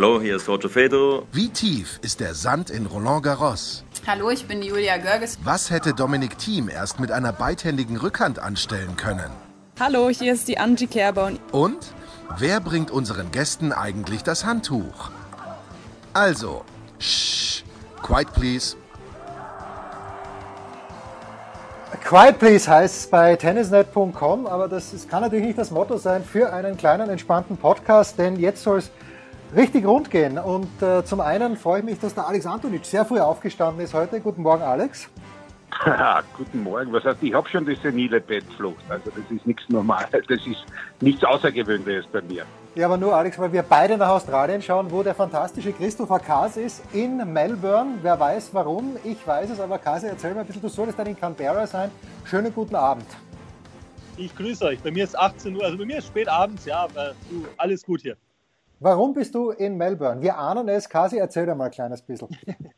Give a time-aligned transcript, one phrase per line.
[0.00, 1.26] Hallo, hier ist Roger Fedor.
[1.30, 3.84] Wie tief ist der Sand in Roland Garros?
[4.06, 5.38] Hallo, ich bin Julia Görges.
[5.44, 9.30] Was hätte Dominik Thiem erst mit einer beidhändigen Rückhand anstellen können?
[9.78, 11.32] Hallo, hier ist die Angie Kerber.
[11.52, 11.92] Und
[12.38, 15.10] wer bringt unseren Gästen eigentlich das Handtuch?
[16.14, 16.64] Also,
[16.98, 17.62] shh,
[18.02, 18.76] quiet please.
[22.02, 26.24] Quiet Please heißt es bei tennisnet.com, aber das ist, kann natürlich nicht das Motto sein
[26.24, 28.90] für einen kleinen, entspannten Podcast, denn jetzt soll es
[29.54, 30.38] richtig rund gehen.
[30.38, 33.94] Und äh, zum einen freue ich mich, dass der Alex Antonic sehr früh aufgestanden ist
[33.94, 34.20] heute.
[34.20, 35.08] Guten Morgen, Alex.
[36.36, 36.92] Guten Morgen.
[36.92, 38.82] Was heißt, ich habe schon die senile Bettflucht.
[38.88, 40.64] Also das ist nichts Normales, das ist
[41.00, 42.44] nichts Außergewöhnliches bei mir.
[42.74, 46.56] Ja, aber nur Alex, weil wir beide nach Australien schauen, wo der fantastische Christopher Kaas
[46.56, 47.98] ist, in Melbourne.
[48.02, 51.06] Wer weiß warum, ich weiß es, aber Kasi, erzähl mir ein bisschen, du solltest dann
[51.06, 51.90] in Canberra sein.
[52.24, 53.06] Schönen guten Abend.
[54.16, 54.80] Ich grüße euch.
[54.80, 57.82] Bei mir ist 18 Uhr, also bei mir ist spät abends, ja, aber du, alles
[57.84, 58.16] gut hier.
[58.82, 60.22] Warum bist du in Melbourne?
[60.22, 60.88] Wir ahnen es.
[60.88, 62.28] Kasi, erzähl dir mal ein kleines bisschen.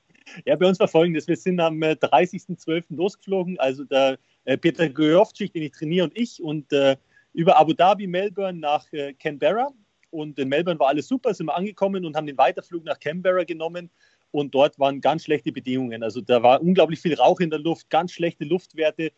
[0.46, 1.28] Ja, bei uns war folgendes.
[1.28, 2.70] Wir sind am 30.12.
[2.70, 6.96] Äh, losgeflogen, also der äh, Peter Gojovcik, den ich trainiere, und ich, und äh,
[7.34, 9.68] über Abu Dhabi, Melbourne nach äh, Canberra.
[10.10, 13.44] Und in Melbourne war alles super, sind wir angekommen und haben den Weiterflug nach Canberra
[13.44, 13.90] genommen.
[14.30, 16.02] Und dort waren ganz schlechte Bedingungen.
[16.02, 19.12] Also da war unglaublich viel Rauch in der Luft, ganz schlechte Luftwerte.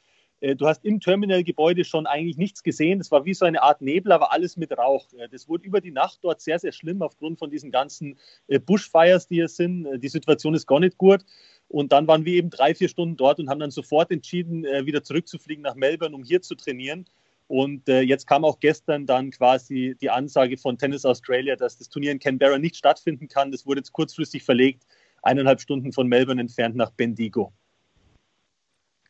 [0.44, 3.00] Äh, du hast im Terminalgebäude schon eigentlich nichts gesehen.
[3.00, 5.06] Es war wie so eine Art Nebel, aber alles mit Rauch.
[5.14, 8.58] Äh, das wurde über die Nacht dort sehr, sehr schlimm aufgrund von diesen ganzen äh,
[8.58, 9.88] Bushfires, die hier sind.
[10.02, 11.24] Die Situation ist gar nicht gut.
[11.68, 15.02] Und dann waren wir eben drei, vier Stunden dort und haben dann sofort entschieden, wieder
[15.02, 17.06] zurückzufliegen nach Melbourne, um hier zu trainieren.
[17.48, 22.12] Und jetzt kam auch gestern dann quasi die Ansage von Tennis Australia, dass das Turnier
[22.12, 23.50] in Canberra nicht stattfinden kann.
[23.50, 24.84] Das wurde jetzt kurzfristig verlegt,
[25.22, 27.52] eineinhalb Stunden von Melbourne entfernt nach Bendigo.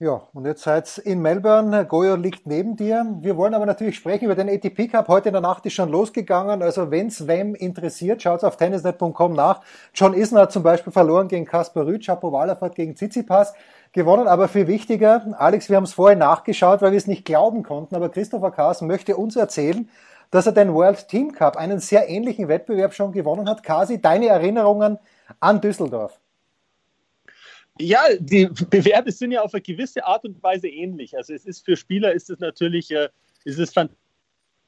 [0.05, 1.87] Ja, und jetzt seid in Melbourne.
[1.87, 3.07] Goyo liegt neben dir.
[3.23, 5.09] Wir wollen aber natürlich sprechen über den ATP Cup.
[5.09, 6.61] Heute in der Nacht ist schon losgegangen.
[6.63, 9.63] Also wenn's wem interessiert, schaut's auf tennisnet.com nach.
[9.95, 12.05] John Isner hat zum Beispiel verloren gegen Kasper Rüth.
[12.05, 13.55] Chapovalov hat gegen Tsitsipas
[13.93, 14.29] gewonnen.
[14.29, 17.97] Aber viel wichtiger, Alex, wir haben es vorher nachgeschaut, weil wir es nicht glauben konnten.
[17.97, 19.89] Aber Christopher Carson möchte uns erzählen,
[20.31, 23.63] dass er den World Team Cup, einen sehr ähnlichen Wettbewerb schon gewonnen hat.
[23.63, 24.99] Kasi, deine Erinnerungen
[25.41, 26.21] an Düsseldorf?
[27.81, 31.17] Ja, die Bewerbe sind ja auf eine gewisse Art und Weise ähnlich.
[31.17, 33.09] Also es ist für Spieler ist es natürlich, äh,
[33.45, 33.73] ist es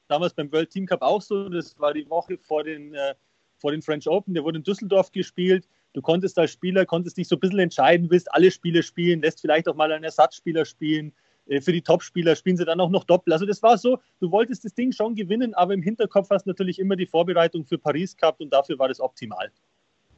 [0.07, 1.47] damals beim World Team Cup auch so.
[1.47, 3.15] Das war die Woche vor den, äh,
[3.57, 4.33] vor den French Open.
[4.33, 5.67] Der wurde in Düsseldorf gespielt.
[5.93, 9.39] Du konntest als Spieler, konntest dich so ein bisschen entscheiden, willst alle Spiele spielen, lässt
[9.39, 11.13] vielleicht auch mal einen Ersatzspieler spielen.
[11.47, 13.31] Äh, für die Topspieler spielen sie dann auch noch Doppel.
[13.31, 16.49] Also das war so, du wolltest das Ding schon gewinnen, aber im Hinterkopf hast du
[16.49, 19.49] natürlich immer die Vorbereitung für Paris gehabt und dafür war das optimal.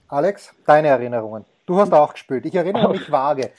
[0.08, 1.46] Alex, deine Erinnerungen?
[1.70, 2.48] Du hast auch gespielt.
[2.48, 3.52] Ich erinnere mich vage.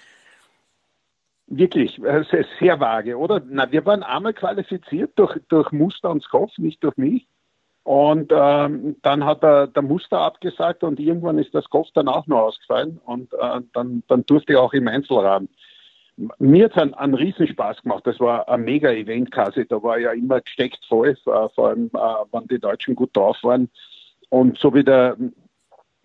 [1.46, 3.40] Wirklich, sehr, sehr vage, oder?
[3.48, 7.28] Na, wir waren einmal qualifiziert durch, durch Muster und Skoff, nicht durch mich.
[7.84, 12.26] Und ähm, dann hat er der Muster abgesagt und irgendwann ist das Kopf dann auch
[12.26, 15.48] noch ausgefallen und äh, dann, dann durfte ich auch im Einzelrahmen.
[16.40, 18.04] Mir hat es einen, einen Riesenspaß gemacht.
[18.08, 19.66] Das war ein mega Event quasi.
[19.68, 21.98] Da war ja immer gesteckt voll, vor allem, äh,
[22.32, 23.70] wenn die Deutschen gut drauf waren.
[24.30, 25.16] Und so wie der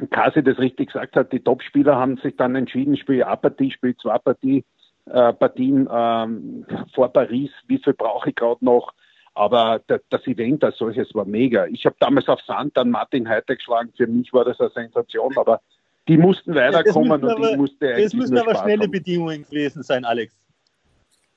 [0.10, 3.96] Kasi das richtig gesagt hat, die Topspieler haben sich dann entschieden, spiele eine Partie, spiele
[3.98, 4.66] zwei Partie,
[5.06, 8.94] äh, Partien ähm, vor Paris, wie viel brauche ich gerade noch.
[9.34, 11.66] Aber das Event als solches war mega.
[11.68, 13.92] Ich habe damals auf Sand dann Martin Heiter geschlagen.
[13.96, 15.62] Für mich war das eine Sensation, aber
[16.08, 18.06] die mussten weiterkommen und aber, ich musste eigentlich.
[18.06, 18.92] Es müssen aber schnelle haben.
[18.92, 20.34] Bedingungen gewesen sein, Alex.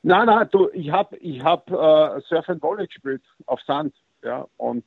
[0.02, 3.94] Nein, nein, du, ich habe ich hab, äh, Surf and Volley gespielt auf Sand.
[4.22, 4.84] Ja, und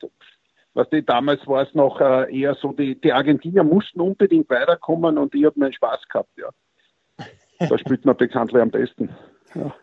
[0.74, 5.18] was die damals war es noch äh, eher so, die, die Argentinier mussten unbedingt weiterkommen
[5.18, 6.50] und ich habe meinen Spaß gehabt, ja.
[7.70, 9.10] Da spielt man bekanntlich am besten.
[9.54, 9.74] Ja.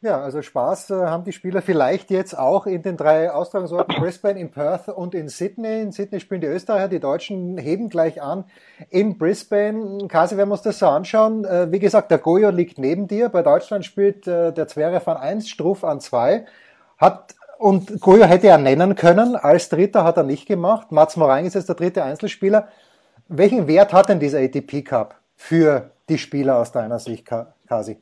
[0.00, 4.38] Ja, also Spaß äh, haben die Spieler vielleicht jetzt auch in den drei Austragungsorten Brisbane,
[4.38, 5.80] in Perth und in Sydney.
[5.80, 8.44] In Sydney spielen die Österreicher, die Deutschen heben gleich an.
[8.90, 12.78] In Brisbane, Kasi, wenn wir uns das so anschauen, äh, wie gesagt, der Goyo liegt
[12.78, 13.28] neben dir.
[13.28, 16.46] Bei Deutschland spielt der Zverev an 1, Struff an 2.
[16.96, 20.92] Hat und Goyo hätte er nennen können, als Dritter hat er nicht gemacht.
[20.92, 22.68] Mats Moraing ist jetzt der dritte Einzelspieler.
[23.28, 27.98] Welchen Wert hat denn dieser ATP Cup für die Spieler aus deiner Sicht, Kasi?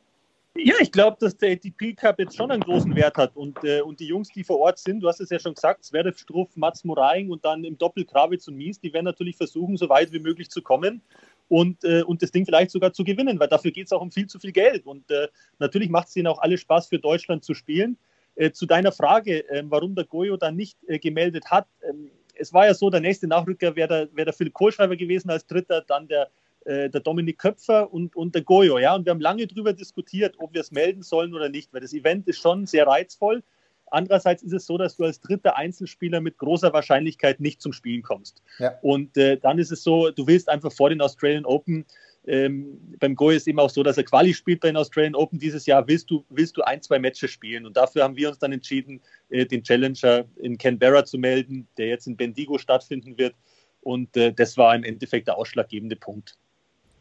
[0.59, 3.81] Ja, ich glaube, dass der ATP Cup jetzt schon einen großen Wert hat und, äh,
[3.83, 6.49] und die Jungs, die vor Ort sind, du hast es ja schon gesagt, Zverev, Struff,
[6.57, 10.13] Mats Moraing und dann im Doppel Krawitz und Mies, die werden natürlich versuchen, so weit
[10.13, 11.03] wie möglich zu kommen.
[11.49, 14.11] und, äh, und das Ding vielleicht sogar zu gewinnen, weil dafür geht es auch um
[14.11, 14.85] viel zu viel Geld.
[14.87, 15.29] Und äh,
[15.61, 17.99] natürlich macht es ihnen auch alle Spaß für Deutschland zu spielen.
[18.37, 21.67] Äh, zu deiner Frage, ähm, warum der Goyo dann nicht äh, gemeldet hat.
[21.89, 25.31] Ähm, es war ja so, der nächste Nachrücker wäre der, wär der Philipp Kohlschreiber gewesen
[25.31, 26.29] als Dritter, dann der,
[26.67, 28.79] äh, der Dominik Köpfer und, und der Goyo.
[28.79, 28.95] Ja?
[28.95, 31.95] Und wir haben lange darüber diskutiert, ob wir es melden sollen oder nicht, weil das
[31.95, 33.43] Event ist schon sehr reizvoll.
[33.91, 38.03] Andererseits ist es so, dass du als dritter Einzelspieler mit großer Wahrscheinlichkeit nicht zum Spielen
[38.03, 38.43] kommst.
[38.59, 38.75] Ja.
[38.83, 41.87] Und äh, dann ist es so, du willst einfach vor den Australian Open,
[42.27, 45.39] ähm, beim Go ist eben auch so, dass er Quali spielt bei den Australian Open
[45.39, 47.67] dieses Jahr, willst du, willst du ein, zwei Matches spielen.
[47.67, 51.87] Und dafür haben wir uns dann entschieden, äh, den Challenger in Canberra zu melden, der
[51.87, 53.35] jetzt in Bendigo stattfinden wird.
[53.81, 56.35] Und äh, das war im Endeffekt der ausschlaggebende Punkt.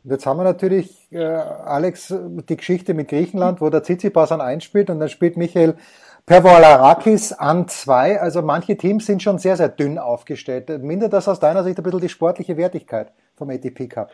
[0.03, 2.13] Jetzt haben wir natürlich, äh, Alex,
[2.47, 5.75] die Geschichte mit Griechenland, wo der Tsitsipas an einspielt und dann spielt Michael
[6.27, 8.21] Pervolarakis an zwei.
[8.21, 10.69] Also manche Teams sind schon sehr, sehr dünn aufgestellt.
[10.83, 14.11] Mindert das aus deiner Sicht ein bisschen die sportliche Wertigkeit vom ATP Cup?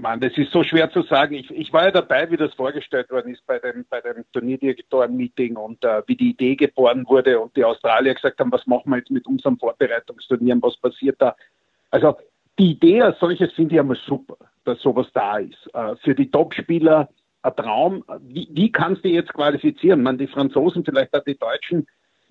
[0.00, 1.34] Mann, das ist so schwer zu sagen.
[1.34, 5.56] Ich, ich war ja dabei, wie das vorgestellt worden ist bei dem, bei dem Turnierdirektoren-Meeting
[5.56, 8.98] und äh, wie die Idee geboren wurde und die Australier gesagt haben, was machen wir
[8.98, 11.36] jetzt mit unserem Vorbereitungsturnieren, was passiert da?
[11.90, 12.16] Also
[12.58, 15.70] die Idee als solches finde ich einmal super, dass sowas da ist.
[15.74, 17.08] Äh, für die Topspieler
[17.42, 18.04] ein Traum.
[18.22, 20.02] Wie, wie kannst du jetzt qualifizieren?
[20.02, 21.86] Man, die Franzosen, vielleicht auch die Deutschen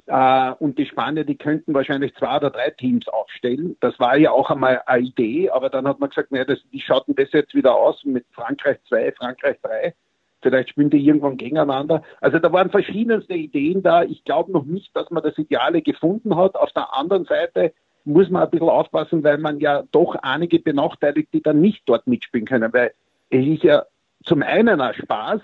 [0.08, 3.78] äh, und die Spanier, die könnten wahrscheinlich zwei oder drei Teams aufstellen.
[3.80, 6.82] Das war ja auch einmal eine Idee, aber dann hat man gesagt, naja, das, wie
[6.82, 9.94] schaut denn das jetzt wieder aus mit Frankreich 2, Frankreich 3?
[10.42, 12.04] Vielleicht spielen die irgendwann gegeneinander.
[12.20, 14.04] Also da waren verschiedenste Ideen da.
[14.04, 16.56] Ich glaube noch nicht, dass man das Ideale gefunden hat.
[16.56, 17.74] Auf der anderen Seite
[18.04, 22.08] muss man ein bisschen aufpassen, weil man ja doch einige benachteiligt, die dann nicht dort
[22.08, 22.92] mitspielen können, weil
[23.30, 23.86] es ist ja
[24.26, 25.40] zum einen auch Spaß.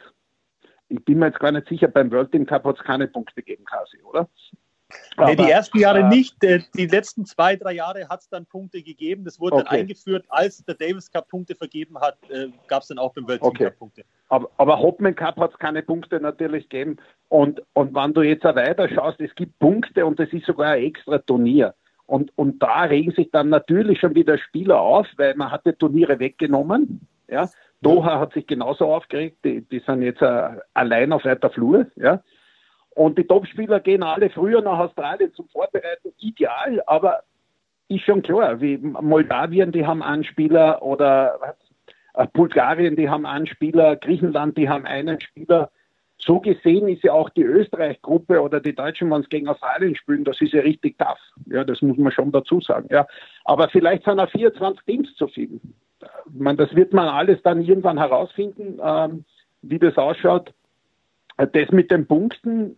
[0.89, 3.35] Ich bin mir jetzt gar nicht sicher, beim World Team Cup hat es keine Punkte
[3.35, 4.27] gegeben, Kasi, oder?
[5.17, 6.35] Nee, die ersten Jahre äh, nicht.
[6.41, 9.23] Die letzten zwei, drei Jahre hat es dann Punkte gegeben.
[9.23, 9.65] Das wurde okay.
[9.69, 10.25] dann eingeführt.
[10.29, 13.49] Als der Davis Cup Punkte vergeben hat, äh, gab es dann auch beim World Team
[13.49, 13.63] okay.
[13.65, 14.03] Cup Punkte.
[14.29, 16.97] Aber, aber Hopman Cup hat es keine Punkte natürlich gegeben.
[17.27, 20.83] Und, und wenn du jetzt weiter schaust, es gibt Punkte und es ist sogar ein
[20.83, 21.75] extra Turnier.
[22.07, 26.17] Und, und da regen sich dann natürlich schon wieder Spieler auf, weil man hatte Turniere
[26.17, 27.07] weggenommen.
[27.27, 27.47] Ja,
[27.81, 31.87] Doha hat sich genauso aufgeregt, die, die sind jetzt äh, allein auf weiter Flur.
[31.95, 32.21] Ja.
[32.91, 37.23] Und die Topspieler gehen alle früher nach Australien zum Vorbereiten, ideal, aber
[37.87, 41.55] ist schon klar, wie Moldawien, die haben einen Spieler oder
[42.13, 45.71] äh, Bulgarien, die haben einen Spieler, Griechenland, die haben einen Spieler.
[46.17, 50.25] So gesehen ist ja auch die Österreich-Gruppe oder die Deutschen, wenn es gegen Australien spielen,
[50.25, 51.17] das ist ja richtig tough.
[51.45, 52.89] Ja, das muss man schon dazu sagen.
[52.91, 53.07] Ja.
[53.45, 55.61] Aber vielleicht sind auch 24 Teams zu viel
[56.31, 59.25] man, das wird man alles dann irgendwann herausfinden, ähm,
[59.61, 60.53] wie das ausschaut.
[61.37, 62.77] Das mit den Punkten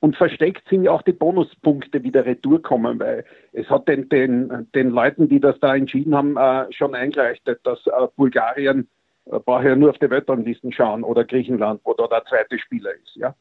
[0.00, 4.68] und versteckt sind ja auch die Bonuspunkte wieder retour kommen, weil es hat den, den,
[4.74, 8.88] den Leuten, die das da entschieden haben, äh, schon eingereichtet, dass äh, Bulgarien
[9.26, 12.92] äh, braucht ja nur auf die Weltranglisten schauen oder Griechenland, wo da der zweite Spieler
[12.92, 13.34] ist, ja.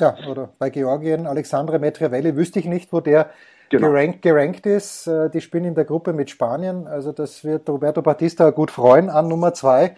[0.00, 3.30] Ja, oder bei Georgien, Alexandre Metriavelli, wüsste ich nicht, wo der
[3.68, 3.88] genau.
[3.88, 5.08] gerankt, gerankt ist.
[5.08, 6.86] Äh, die spielen in der Gruppe mit Spanien.
[6.86, 9.96] Also das wird Roberto Batista gut freuen an Nummer zwei.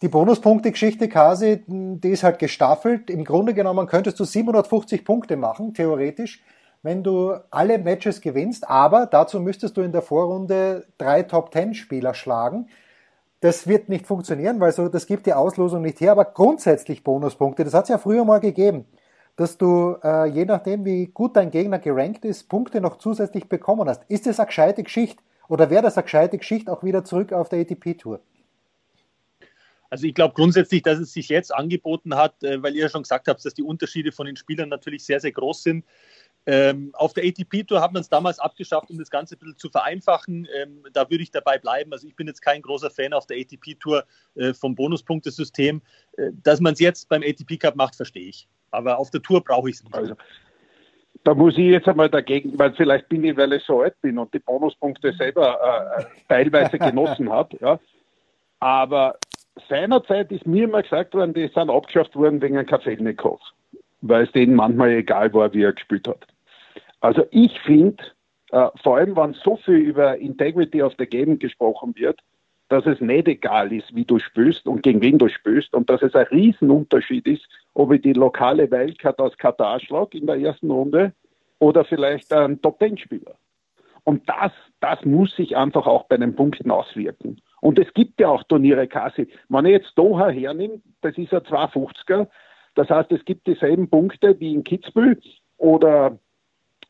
[0.00, 3.10] Die Bonuspunkte-Geschichte, Kasi, die ist halt gestaffelt.
[3.10, 6.42] Im Grunde genommen könntest du 750 Punkte machen, theoretisch,
[6.82, 8.68] wenn du alle Matches gewinnst.
[8.68, 12.68] Aber dazu müsstest du in der Vorrunde drei Top-10-Spieler schlagen.
[13.40, 16.12] Das wird nicht funktionieren, weil so, das gibt die Auslosung nicht her.
[16.12, 18.86] Aber grundsätzlich Bonuspunkte, das hat es ja früher mal gegeben
[19.36, 23.88] dass du, äh, je nachdem, wie gut dein Gegner gerankt ist, Punkte noch zusätzlich bekommen
[23.88, 24.04] hast.
[24.08, 27.48] Ist das eine gescheite Geschichte oder wäre das eine gescheite Geschichte auch wieder zurück auf
[27.48, 28.20] der ATP-Tour?
[29.90, 33.02] Also ich glaube grundsätzlich, dass es sich jetzt angeboten hat, äh, weil ihr ja schon
[33.02, 35.84] gesagt habt, dass die Unterschiede von den Spielern natürlich sehr, sehr groß sind.
[36.46, 39.70] Ähm, auf der ATP-Tour hat man es damals abgeschafft, um das Ganze ein bisschen zu
[39.70, 40.46] vereinfachen.
[40.54, 41.92] Ähm, da würde ich dabei bleiben.
[41.92, 45.80] Also ich bin jetzt kein großer Fan auf der ATP-Tour äh, vom Bonuspunktesystem.
[46.16, 48.48] Äh, dass man es jetzt beim ATP-Cup macht, verstehe ich.
[48.74, 49.94] Aber auf der Tour brauche ich es nicht.
[49.94, 50.14] Also,
[51.24, 54.18] da muss ich jetzt einmal dagegen, weil vielleicht bin ich, weil ich so alt bin
[54.18, 55.58] und die Bonuspunkte selber
[55.98, 57.56] äh, teilweise genossen habe.
[57.60, 57.80] Ja.
[58.60, 59.16] Aber
[59.68, 63.40] seinerzeit ist mir immer gesagt worden, die sind abgeschafft worden wegen einem Kafelnikov,
[64.02, 66.26] weil es denen manchmal egal war, wie er gespielt hat.
[67.00, 68.02] Also ich finde,
[68.50, 72.20] äh, vor allem, wenn so viel über Integrity of the Game gesprochen wird,
[72.68, 76.02] dass es nicht egal ist, wie du spürst und gegen wen du spürst und dass
[76.02, 80.70] es ein Riesenunterschied ist, ob ich die lokale Wildcard aus Katar schlage in der ersten
[80.70, 81.12] Runde
[81.58, 83.34] oder vielleicht ein Top-Ten-Spieler.
[84.04, 87.40] Und das, das muss sich einfach auch bei den Punkten auswirken.
[87.60, 89.28] Und es gibt ja auch Turniere, Kasi.
[89.48, 92.28] Wenn ich jetzt Doha hernehme, das ist ein 250er.
[92.74, 95.18] Das heißt, es gibt dieselben Punkte wie in Kitzbühel
[95.56, 96.18] oder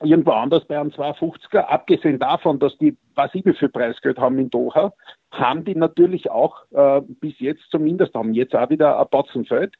[0.03, 1.61] irgendwo anders bei einem 250er.
[1.61, 4.93] Abgesehen davon, dass die, was ich für Preisgeld haben in Doha,
[5.31, 9.75] haben die natürlich auch äh, bis jetzt zumindest, haben jetzt auch wieder ein Batzenfeld.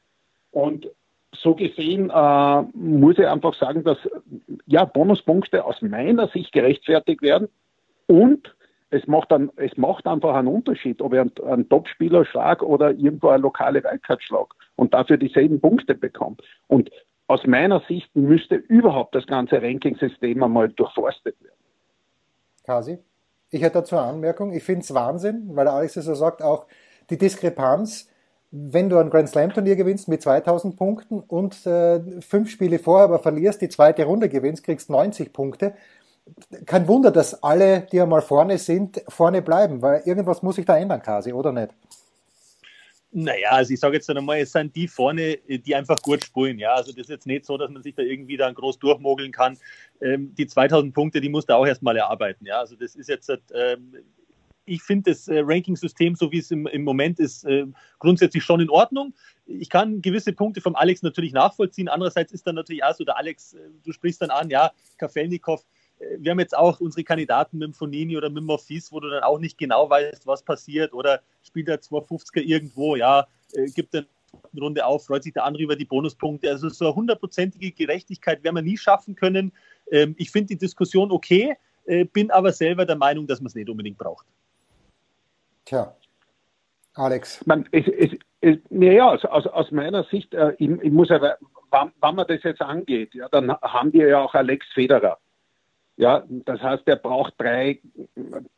[0.51, 0.89] Und
[1.37, 3.99] so gesehen äh, muss ich einfach sagen, dass
[4.67, 7.49] ja, Bonuspunkte aus meiner Sicht gerechtfertigt werden
[8.07, 8.55] und
[8.91, 12.93] es macht, dann, es macht einfach einen Unterschied, ob ich einen, einen Topspieler schlage oder
[12.93, 16.37] irgendwo eine lokale Wildcard schlage und dafür dieselben Punkte bekomme.
[16.69, 16.91] Und
[17.27, 21.55] aus meiner Sicht müsste überhaupt das ganze Ranking-System einmal durchforstet werden.
[22.65, 22.99] Kasi,
[23.51, 24.53] ich hätte dazu eine Anmerkung.
[24.53, 26.67] Ich finde es Wahnsinn, weil Alex es so sagt, auch
[27.11, 28.09] die Diskrepanz,
[28.51, 33.19] wenn du ein Grand Slam-Turnier gewinnst mit 2000 Punkten und äh, fünf Spiele vorher aber
[33.19, 35.75] verlierst, die zweite Runde gewinnst, kriegst 90 Punkte.
[36.65, 40.77] Kein Wunder, dass alle, die einmal vorne sind, vorne bleiben, weil irgendwas muss sich da
[40.77, 41.71] ändern, Kasi, oder nicht?
[43.17, 46.59] Naja, also ich sage jetzt einmal, es sind die vorne, die einfach gut spielen.
[46.59, 49.31] Ja, also das ist jetzt nicht so, dass man sich da irgendwie dann groß durchmogeln
[49.31, 49.57] kann.
[50.01, 52.45] Ähm, die 2000 Punkte, die muss da auch erstmal erarbeiten.
[52.45, 53.95] Ja, also das ist jetzt, ähm,
[54.65, 57.67] ich finde das äh, Ranking-System, so wie es im, im Moment ist, äh,
[58.01, 59.15] grundsätzlich schon in Ordnung.
[59.47, 61.89] Ich kann gewisse Punkte vom Alex natürlich nachvollziehen.
[61.89, 65.65] Andererseits ist dann natürlich auch so, der Alex, äh, du sprichst dann an, ja, Kafelnikow,
[66.19, 69.09] wir haben jetzt auch unsere Kandidaten mit dem Fonini oder mit dem Morphis, wo du
[69.09, 73.95] dann auch nicht genau weißt, was passiert oder spielt der 250er irgendwo, ja, äh, gibt
[73.95, 74.07] eine
[74.61, 76.51] Runde auf, freut sich der andere über die Bonuspunkte.
[76.51, 79.53] Also so eine hundertprozentige Gerechtigkeit werden wir nie schaffen können.
[79.91, 83.55] Ähm, ich finde die Diskussion okay, äh, bin aber selber der Meinung, dass man es
[83.55, 84.27] nicht unbedingt braucht.
[85.65, 85.95] Tja,
[86.95, 87.45] Alex.
[87.47, 88.11] Man, es, es,
[88.41, 91.39] es, ja, aus, aus, aus meiner Sicht, äh, ich, ich, muss aber,
[91.71, 95.19] wann, wann man das jetzt angeht, ja, dann haben wir ja auch Alex Federer.
[95.97, 97.81] Ja, das heißt, er braucht drei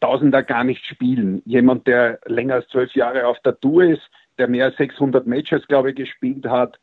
[0.00, 1.42] Tausender gar nicht spielen.
[1.44, 4.02] Jemand, der länger als zwölf Jahre auf der Tour ist,
[4.38, 6.78] der mehr als 600 Matches, glaube ich, gespielt hat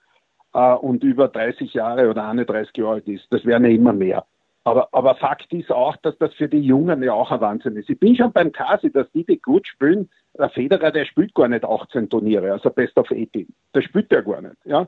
[0.53, 3.25] äh, und über 30 Jahre oder 31 Jahre alt ist.
[3.31, 4.25] Das wären ja immer mehr.
[4.63, 7.89] Aber, aber Fakt ist auch, dass das für die Jungen ja auch ein Wahnsinn ist.
[7.89, 11.49] Ich bin schon beim Kasi, dass die, die gut spielen, der Federer, der spielt gar
[11.49, 13.47] nicht 18 Turniere, also Best of 18.
[13.73, 14.55] Das spielt er gar nicht.
[14.63, 14.87] Ja?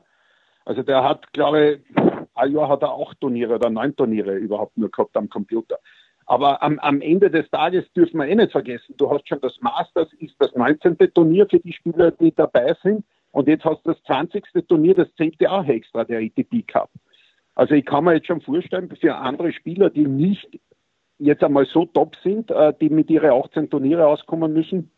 [0.66, 1.96] Also der hat, glaube ich,
[2.34, 5.78] ein Jahr hat er acht Turniere oder neun Turniere überhaupt nur gehabt am Computer.
[6.26, 9.56] Aber am, am Ende des Tages dürfen wir eh nicht vergessen, du hast schon das
[9.60, 10.98] Masters, ist das 19.
[11.14, 13.04] Turnier für die Spieler, die dabei sind.
[13.30, 14.44] Und jetzt hast du das 20.
[14.66, 16.90] Turnier, das zählt ja auch extra, der ITP Cup.
[17.54, 20.58] Also ich kann mir jetzt schon vorstellen, für andere Spieler, die nicht
[21.18, 24.90] jetzt einmal so top sind, äh, die mit ihren 18 Turniere auskommen müssen,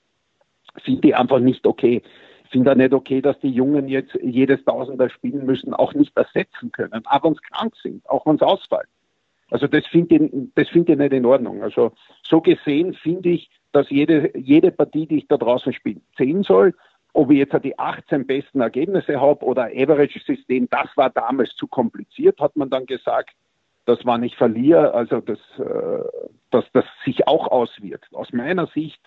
[0.85, 2.03] sind die einfach nicht okay
[2.49, 6.73] finde auch nicht okay, dass die Jungen jetzt jedes Tausender spielen müssen, auch nicht ersetzen
[6.73, 8.89] können, auch wenn sie krank sind, auch wenn sie ausfallen.
[9.51, 11.63] Also das finde ich, das finde ich nicht in Ordnung.
[11.63, 16.43] Also so gesehen finde ich, dass jede, jede Partie, die ich da draußen spiele, zählen
[16.43, 16.75] soll.
[17.15, 22.39] Ob ich jetzt die 18 besten Ergebnisse habe oder Average-System, das war damals zu kompliziert,
[22.41, 23.31] hat man dann gesagt.
[23.87, 26.05] Das war nicht verliere, also dass, äh,
[26.51, 28.15] dass das sich auch auswirkt.
[28.15, 29.01] Aus meiner Sicht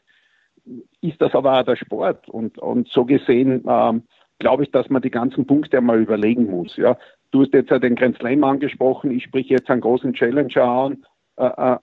[1.01, 2.29] ist das aber auch der Sport.
[2.29, 4.03] Und, und so gesehen ähm,
[4.39, 6.75] glaube ich, dass man die ganzen Punkte einmal überlegen muss.
[6.77, 6.97] Ja.
[7.31, 11.05] Du hast jetzt ja den Grand Slam angesprochen, ich spreche jetzt einen großen Challenger an.
[11.37, 11.77] Äh, äh,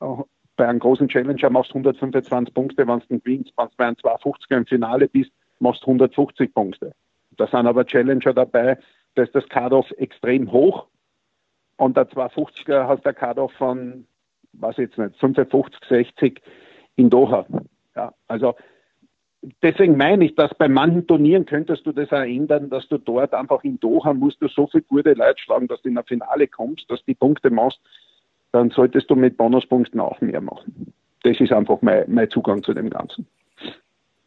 [0.56, 3.96] bei einem großen Challenger machst du 125 Punkte, wenn du gewinnst, wenn du bei einem
[3.96, 5.30] 250er im Finale bist,
[5.60, 6.92] machst du 150 Punkte.
[7.36, 8.78] Da sind aber Challenger dabei,
[9.14, 10.86] da ist das Cut-Off extrem hoch
[11.76, 14.06] und der 250er hast der Cut-Off von,
[14.52, 16.42] ich jetzt nicht, 55, 60
[16.96, 17.46] in Doha.
[17.98, 18.54] Ja, also
[19.60, 23.34] deswegen meine ich, dass bei manchen Turnieren könntest du das auch ändern, dass du dort
[23.34, 26.46] einfach in Doha musst du so viele gute Leute schlagen, dass du in ein Finale
[26.46, 27.80] kommst, dass du die Punkte machst,
[28.52, 30.92] dann solltest du mit Bonuspunkten auch mehr machen.
[31.24, 33.26] Das ist einfach mein, mein Zugang zu dem Ganzen.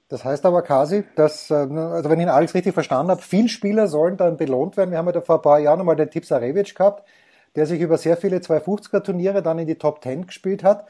[0.09, 3.87] Das heißt aber, Kasi, dass, äh, also wenn ich alles richtig verstanden habe, viele Spieler
[3.87, 4.91] sollen dann belohnt werden.
[4.91, 7.07] Wir haben ja vor ein paar Jahren nochmal den Tips Arevic gehabt,
[7.55, 10.89] der sich über sehr viele 250er Turniere dann in die Top 10 gespielt hat.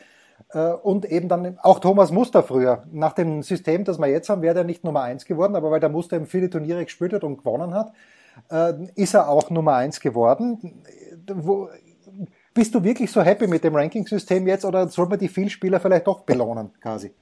[0.49, 2.83] Äh, und eben dann auch Thomas Muster früher.
[2.91, 5.79] Nach dem System, das wir jetzt haben, wäre der nicht Nummer eins geworden, aber weil
[5.79, 7.91] der Muster eben viele Turniere gespielt hat und gewonnen hat,
[8.49, 10.83] äh, ist er auch Nummer eins geworden.
[11.27, 11.69] Wo,
[12.53, 16.07] bist du wirklich so happy mit dem Ranking-System jetzt oder soll man die Vielspieler vielleicht
[16.07, 17.13] doch belohnen, quasi?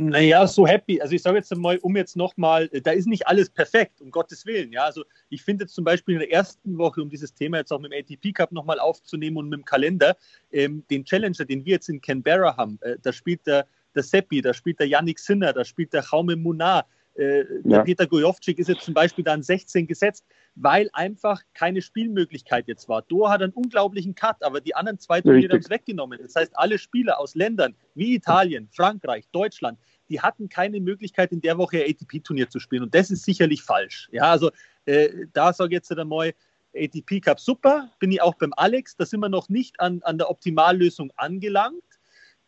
[0.00, 1.00] Naja, so happy.
[1.00, 4.46] Also ich sage jetzt einmal, um jetzt nochmal, da ist nicht alles perfekt, um Gottes
[4.46, 4.70] Willen.
[4.70, 7.80] Ja, also ich finde zum Beispiel in der ersten Woche, um dieses Thema jetzt auch
[7.80, 10.16] mit dem ATP Cup nochmal aufzunehmen und mit dem Kalender,
[10.52, 14.40] ähm, den Challenger, den wir jetzt in Canberra haben, äh, da spielt der, der Seppi,
[14.40, 16.86] da spielt der Yannick Sinner, da spielt der Jaume Munar,
[17.18, 17.82] äh, ja.
[17.82, 23.02] Peter Gojovcik ist jetzt zum Beispiel dann 16 gesetzt, weil einfach keine Spielmöglichkeit jetzt war.
[23.02, 26.18] Doha hat einen unglaublichen Cut, aber die anderen zwei Turniere haben es weggenommen.
[26.22, 31.40] Das heißt, alle Spieler aus Ländern wie Italien, Frankreich, Deutschland, die hatten keine Möglichkeit, in
[31.40, 32.84] der Woche ein ATP-Turnier zu spielen.
[32.84, 34.08] Und das ist sicherlich falsch.
[34.12, 34.50] Ja, also
[34.86, 36.32] äh, da sage ich jetzt einmal,
[36.74, 38.96] ATP Cup super, bin ich auch beim Alex.
[38.96, 41.82] Da sind wir noch nicht an, an der Optimallösung angelangt.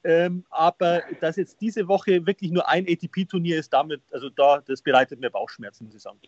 [0.02, 4.80] Ähm, aber dass jetzt diese Woche wirklich nur ein ATP-Turnier ist, damit, also da, das
[4.80, 6.18] bereitet mir Bauchschmerzen, muss ich sagen.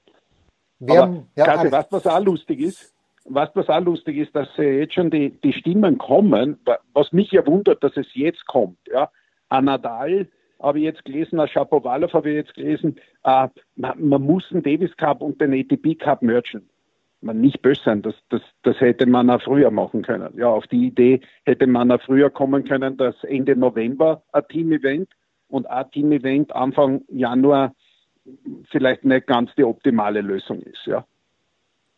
[0.79, 4.49] Wir haben, ja, Kati, was, was auch lustig ist, was, was auch lustig ist, dass
[4.57, 6.59] jetzt schon die, die Stimmen kommen,
[6.93, 8.79] was mich ja wundert, dass es jetzt kommt.
[8.93, 9.11] Ja.
[9.49, 10.29] An Nadal
[10.61, 14.63] habe ich jetzt gelesen, ein Shapovalov habe ich jetzt gelesen, äh, man, man, muss den
[14.63, 16.69] Davis Cup und den ATP Cup merchen.
[17.23, 20.37] Man nicht böse sein, das, das, das hätte man auch früher machen können.
[20.37, 25.09] Ja, auf die Idee hätte man auch früher kommen können, dass Ende November ein Team-Event
[25.49, 27.75] und ein Team-Event Anfang Januar
[28.71, 30.85] vielleicht nicht ganz die optimale Lösung ist.
[30.87, 31.07] Ja,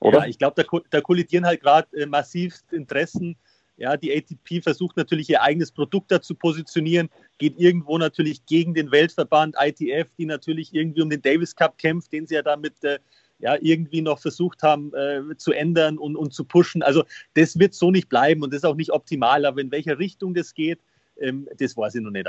[0.01, 0.21] Oder?
[0.21, 3.37] ja ich glaube, da, da, kollidieren halt gerade äh, massivst Interessen.
[3.77, 8.73] Ja, die ATP versucht natürlich ihr eigenes Produkt da zu positionieren, geht irgendwo natürlich gegen
[8.73, 12.85] den Weltverband ITF, die natürlich irgendwie um den Davis Cup kämpft, den sie ja damit
[12.85, 13.01] äh,
[13.39, 16.83] ja, irgendwie noch versucht haben äh, zu ändern und, und zu pushen.
[16.83, 19.99] Also das wird so nicht bleiben und das ist auch nicht optimal, aber in welche
[19.99, 20.81] Richtung das geht,
[21.21, 22.29] ähm, das weiß ich noch nicht.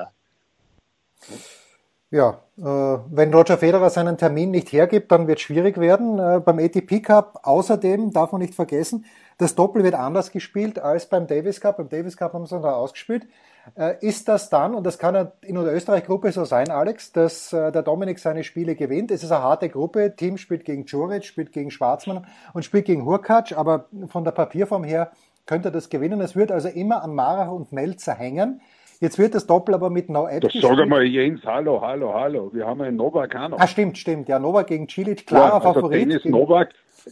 [2.12, 6.20] Ja, äh, wenn Roger Federer seinen Termin nicht hergibt, dann wird es schwierig werden.
[6.20, 9.06] Äh, beim ATP Cup außerdem darf man nicht vergessen,
[9.38, 11.78] das Doppel wird anders gespielt als beim Davis Cup.
[11.78, 13.28] Beim Davis Cup haben sie noch ausgespielt.
[13.76, 17.72] Äh, ist das dann, und das kann in der Österreich-Gruppe so sein, Alex, dass äh,
[17.72, 19.12] der Dominik seine Spiele gewinnt?
[19.12, 20.16] Es ist eine harte Gruppe.
[20.16, 24.84] Team spielt gegen Juric, spielt gegen Schwarzmann und spielt gegen Hurkacz, aber von der Papierform
[24.84, 25.12] her
[25.46, 26.22] könnte er das gewinnen.
[26.22, 28.62] Es wird also immer an Marach und Melzer hängen.
[29.02, 32.50] Jetzt wird das Doppel aber mit No Ad Das sage mal Jens, hallo, hallo, hallo.
[32.54, 33.60] Wir haben einen Novak auch noch.
[33.60, 34.30] Ah, stimmt, stimmt.
[34.30, 36.02] Ja, Novak gegen Cilic, klarer ja, also Favorit.
[36.02, 36.26] Dennis.
[36.26, 36.70] Novak,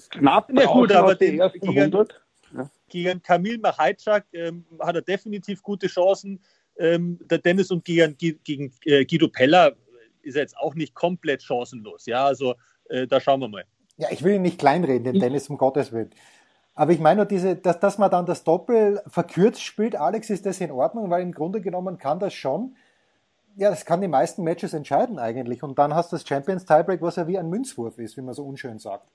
[0.10, 2.23] knapp ja, gut, aber den ersten gegen, 100.
[2.94, 6.40] Gegen Kamil Machalczak ähm, hat er definitiv gute Chancen.
[6.78, 9.72] Ähm, der Dennis und gegen, gegen äh, Guido Peller
[10.22, 12.06] ist er jetzt auch nicht komplett chancenlos.
[12.06, 12.54] Ja, also
[12.90, 13.66] äh, da schauen wir mal.
[13.98, 16.12] Ja, ich will ihn nicht kleinreden, den Dennis, um Gottes Willen.
[16.76, 20.46] Aber ich meine nur diese, dass, dass man dann das Doppel verkürzt spielt, Alex, ist
[20.46, 22.76] das in Ordnung, weil im Grunde genommen kann das schon,
[23.56, 25.64] ja, das kann die meisten Matches entscheiden eigentlich.
[25.64, 28.36] Und dann hast du das Champions Tiebreak, was ja wie ein Münzwurf ist, wie man
[28.36, 29.08] so unschön sagt.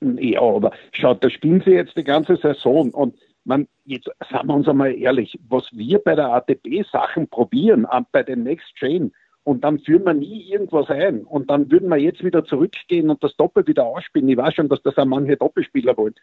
[0.00, 4.54] Ja, aber schaut, da spielen sie jetzt die ganze Saison und man, jetzt sagen wir
[4.54, 9.12] uns einmal ehrlich, was wir bei der ATP Sachen probieren, bei den Next Chain,
[9.48, 11.22] und dann führen wir nie irgendwas ein.
[11.22, 14.28] Und dann würden wir jetzt wieder zurückgehen und das Doppel wieder ausspielen.
[14.28, 16.14] Ich weiß schon, dass das auch manche Doppelspieler wollen.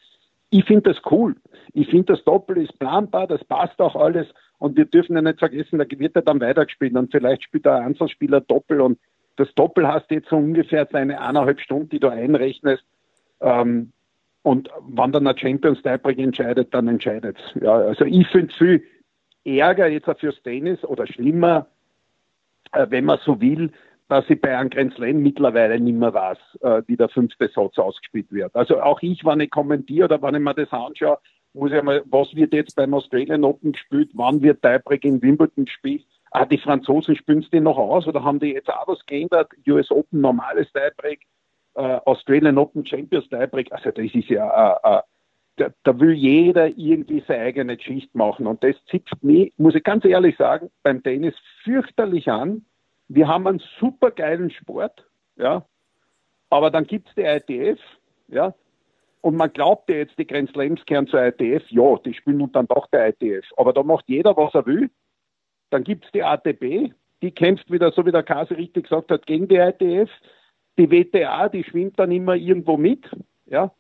[0.52, 1.36] Ich finde das cool.
[1.74, 4.28] Ich finde, das Doppel ist planbar, das passt auch alles.
[4.60, 7.78] Und wir dürfen ja nicht vergessen, da wird er dann weitergespielt und vielleicht spielt der
[7.78, 9.00] Einzelspieler Doppel und
[9.38, 12.84] das Doppel hast jetzt so ungefähr seine eineinhalb Stunden, die du einrechnest.
[13.42, 13.92] Ähm,
[14.44, 17.62] und wenn dann der Champions Tiebreak entscheidet, dann entscheidet es.
[17.62, 18.84] Ja, also ich finde es viel
[19.44, 21.68] Ärger jetzt auch fürs Tennis oder schlimmer,
[22.72, 23.72] äh, wenn man so will,
[24.08, 27.78] dass ich bei einem Grand Slam mittlerweile nicht mehr weiß, äh, wie der fünfte Satz
[27.78, 28.56] ausgespielt wird.
[28.56, 31.18] Also auch ich, wenn ich kommentiere oder wenn ich mir das anschaue,
[31.54, 35.66] muss ich einmal, was wird jetzt beim Australian Open gespielt, wann wird Tiebreak in Wimbledon
[35.66, 36.06] gespielt?
[36.32, 39.52] Ah, die Franzosen spielen es die noch aus oder haben die jetzt auch was geändert?
[39.68, 41.22] US Open normales Tiebreak,
[41.76, 45.02] äh, Australian Open Champions Tiebreak, also das ist ja, äh, äh,
[45.58, 49.84] da, da, will jeder irgendwie seine eigene Geschichte machen und das zipft mich, muss ich
[49.84, 52.66] ganz ehrlich sagen, beim Tennis fürchterlich an.
[53.08, 55.06] Wir haben einen super geilen Sport,
[55.38, 55.66] ja,
[56.50, 57.80] aber dann gibt es die ITF,
[58.28, 58.54] ja,
[59.22, 62.52] und man glaubt ja jetzt, die Grand Slams gehören zur ITF, ja, die spielen nun
[62.52, 64.90] dann doch der ITF, aber da macht jeder, was er will.
[65.72, 69.26] Dann gibt es die ATP, die kämpft wieder, so wie der Kasi richtig gesagt hat,
[69.26, 70.10] gegen die ITF
[70.78, 73.06] die WTA, die schwimmt dann immer irgendwo mit,
[73.46, 73.72] ja.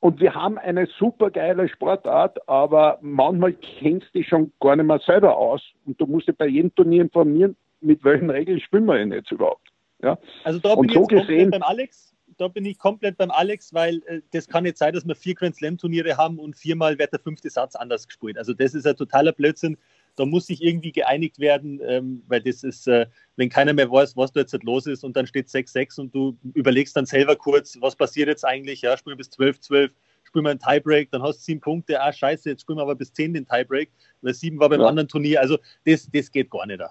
[0.00, 4.86] Und wir haben eine super geile Sportart, aber manchmal kennst du dich schon gar nicht
[4.86, 5.62] mehr selber aus.
[5.84, 9.30] Und du musst dich bei jedem Turnier informieren, mit welchen Regeln spielen wir denn jetzt
[9.30, 9.68] überhaupt.
[10.02, 10.18] Ja?
[10.44, 12.14] Also da bin so ich jetzt gesehen, beim Alex.
[12.38, 15.34] Da bin ich komplett beim Alex, weil äh, das kann nicht sein, dass wir vier
[15.34, 18.38] Grand Slam Turniere haben und viermal wird der fünfte Satz anders gespielt.
[18.38, 19.76] Also das ist ein totaler Blödsinn
[20.20, 23.06] da muss sich irgendwie geeinigt werden, ähm, weil das ist, äh,
[23.36, 26.14] wenn keiner mehr weiß, was da jetzt halt los ist und dann steht 6-6 und
[26.14, 29.90] du überlegst dann selber kurz, was passiert jetzt eigentlich, ja, spielen wir bis 12-12,
[30.24, 32.96] spielen wir einen Tiebreak, dann hast du sieben Punkte, ah scheiße, jetzt spielen wir aber
[32.96, 34.88] bis 10 den Tiebreak, weil sieben war beim ja.
[34.88, 35.56] anderen Turnier, also
[35.86, 36.82] das, das geht gar nicht.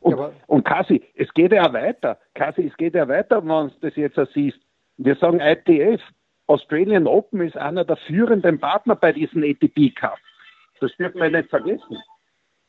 [0.00, 2.18] Und, und Kasi, es geht ja weiter.
[2.34, 4.58] Kasi, es geht ja weiter, wenn du das jetzt siehst.
[4.96, 6.00] Wir sagen ITF,
[6.46, 10.18] Australian Open ist einer der führenden Partner bei diesem ATP Cup.
[10.80, 11.96] Das dürfen wir nicht vergessen.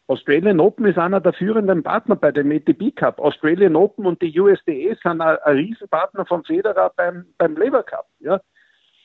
[0.07, 3.19] Australian Open ist einer der führenden Partner bei dem ATP Cup.
[3.19, 8.07] Australian Open und die USDA sind ein, ein Riesenpartner von Federer beim, beim Lever Cup.
[8.19, 8.39] Ja?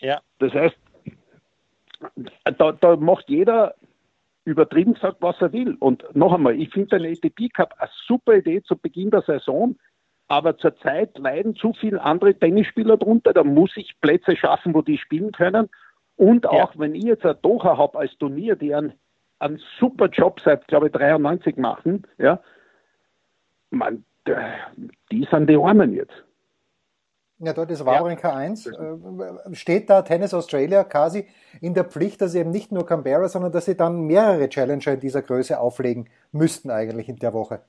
[0.01, 0.21] ja.
[0.39, 0.77] Das heißt,
[2.59, 3.75] da, da macht jeder
[4.45, 5.77] übertrieben gesagt, was er will.
[5.81, 9.77] Und noch einmal, ich finde den ATP Cup eine super Idee zu Beginn der Saison,
[10.29, 13.33] aber zurzeit leiden zu viele andere Tennisspieler drunter.
[13.33, 15.69] Da muss ich Plätze schaffen, wo die spielen können.
[16.17, 16.81] Und auch ja.
[16.81, 18.93] wenn ich jetzt ein Doha habe als Turnier, die einen,
[19.41, 22.41] einen super Job seit, glaube ich, 93 machen, ja,
[23.71, 24.05] man,
[25.11, 26.25] die sind die Armen jetzt.
[27.43, 28.37] Ja, dort ist Wawrinka ja.
[28.37, 28.67] 1.
[28.67, 31.27] Äh, steht da Tennis Australia quasi
[31.63, 34.93] in der Pflicht, dass sie eben nicht nur Canberra, sondern dass sie dann mehrere Challenger
[34.93, 37.63] in dieser Größe auflegen müssten eigentlich in der Woche?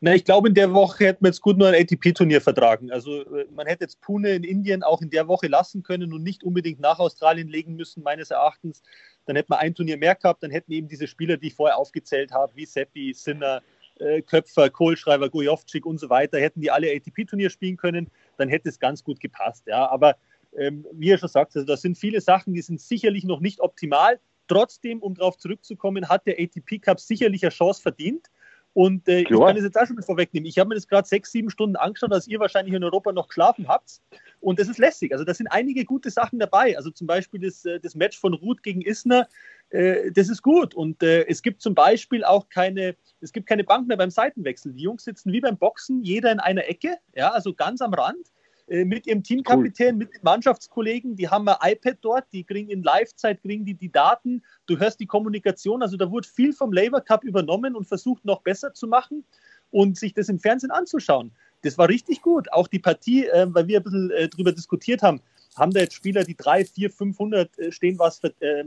[0.00, 2.90] Na, ich glaube, in der Woche hätten wir jetzt gut nur ein ATP-Turnier vertragen.
[2.90, 6.22] Also äh, man hätte jetzt Pune in Indien auch in der Woche lassen können und
[6.22, 8.82] nicht unbedingt nach Australien legen müssen, meines Erachtens.
[9.26, 11.76] Dann hätten wir ein Turnier mehr gehabt, dann hätten eben diese Spieler, die ich vorher
[11.76, 13.62] aufgezählt habe, wie Seppi, Sinner,
[13.98, 18.68] äh, Köpfer, Kohlschreiber, Gojovcik und so weiter, hätten die alle ATP-Turnier spielen können, dann hätte
[18.68, 19.64] es ganz gut gepasst.
[19.66, 19.88] Ja.
[19.88, 20.16] Aber
[20.56, 23.60] ähm, wie ihr schon sagt, also das sind viele Sachen, die sind sicherlich noch nicht
[23.60, 24.20] optimal.
[24.46, 28.28] Trotzdem, um darauf zurückzukommen, hat der ATP Cup sicherlich eine Chance verdient.
[28.74, 30.46] Und äh, ich kann das jetzt auch schon mit vorwegnehmen.
[30.46, 33.28] Ich habe mir das gerade sechs, sieben Stunden angeschaut, als ihr wahrscheinlich in Europa noch
[33.28, 34.00] geschlafen habt.
[34.40, 35.12] Und das ist lässig.
[35.12, 36.76] Also da sind einige gute Sachen dabei.
[36.76, 39.28] Also zum Beispiel das, äh, das Match von Ruth gegen Isner,
[39.70, 40.74] äh, das ist gut.
[40.74, 44.72] Und äh, es gibt zum Beispiel auch keine, es gibt keine Bank mehr beim Seitenwechsel.
[44.72, 48.28] Die Jungs sitzen wie beim Boxen, jeder in einer Ecke, ja, also ganz am Rand
[48.70, 49.98] mit ihrem Teamkapitän, cool.
[49.98, 53.90] mit den Mannschaftskollegen, die haben ein iPad dort, die kriegen in Live-Zeit, kriegen die die
[53.90, 58.24] Daten, du hörst die Kommunikation, also da wurde viel vom Labour Cup übernommen und versucht
[58.24, 59.24] noch besser zu machen
[59.70, 61.32] und sich das im Fernsehen anzuschauen.
[61.62, 62.52] Das war richtig gut.
[62.52, 65.20] Auch die Partie, äh, weil wir ein bisschen äh, drüber diskutiert haben,
[65.56, 68.64] haben da jetzt Spieler, die 3, 4, 500 äh, stehen, was äh,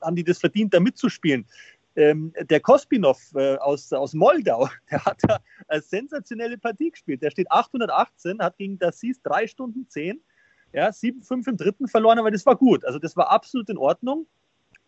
[0.00, 1.46] haben die das verdient, da mitzuspielen.
[1.98, 7.22] Ähm, der Kospinov äh, aus, aus Moldau, der hat da eine sensationelle Partie gespielt.
[7.22, 10.20] Der steht 818, hat gegen Dassis 3 Stunden 10,
[10.72, 12.84] ja, 7-5 im dritten verloren, aber das war gut.
[12.84, 14.28] Also das war absolut in Ordnung.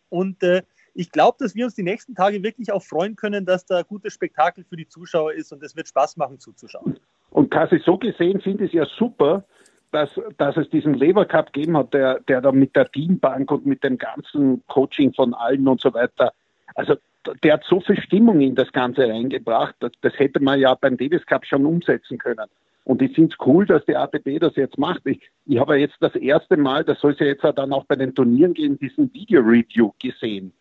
[0.09, 0.63] Und äh,
[0.95, 4.15] ich glaube, dass wir uns die nächsten Tage wirklich auch freuen können, dass da gutes
[4.15, 7.01] Spektakel für die Zuschauer ist und es wird Spaß machen zuzuschauen.
[7.31, 9.45] Und Kasi, so gesehen finde ich es ja super,
[9.91, 13.67] dass, dass es diesen Lever Cup gegeben hat, der, der da mit der Teambank und
[13.67, 16.33] mit dem ganzen Coaching von allen und so weiter,
[16.75, 16.95] also
[17.43, 20.97] der hat so viel Stimmung in das Ganze reingebracht, das, das hätte man ja beim
[20.97, 22.47] Davis Cup schon umsetzen können.
[22.85, 25.03] Und ich finde es cool, dass die ATP das jetzt macht.
[25.05, 27.97] Ich, ich habe jetzt das erste Mal, das soll es ja jetzt dann auch bei
[27.97, 30.53] den Turnieren gehen, diesen Video-Review gesehen.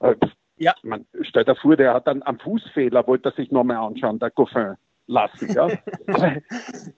[0.00, 0.14] Äh,
[0.56, 0.72] ja.
[0.82, 4.30] Man stellt dir vor, der hat dann am Fußfehler, wollte er sich nochmal anschauen, der
[4.30, 5.52] Goffin lassen.
[5.52, 5.68] Ja,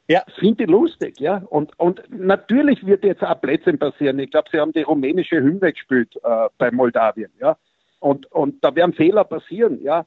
[0.09, 0.23] ja.
[0.39, 1.19] finde ich lustig.
[1.21, 4.19] Ja, und, und natürlich wird jetzt auch Plätzchen passieren.
[4.19, 7.33] Ich glaube, sie haben die rumänische Hymne gespielt äh, bei Moldawien.
[7.41, 7.57] Ja,
[8.07, 9.83] und, und da werden Fehler passieren.
[9.83, 10.07] Ja,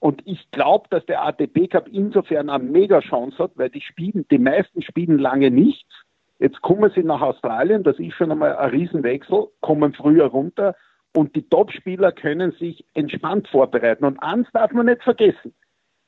[0.00, 4.26] und ich glaube, dass der ATP Cup insofern eine mega Chance hat, weil die spielen,
[4.30, 5.90] die meisten spielen lange nichts.
[6.38, 10.76] Jetzt kommen sie nach Australien, das ist schon einmal ein Riesenwechsel, kommen früher runter
[11.16, 14.04] und die Top-Spieler können sich entspannt vorbereiten.
[14.04, 15.54] Und eins darf man nicht vergessen,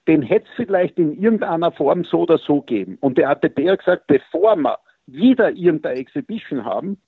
[0.06, 2.98] den hätte es vielleicht in irgendeiner Form so oder so geben.
[3.00, 7.00] Und der ATP hat gesagt, bevor wir wieder irgendeine Exhibition haben,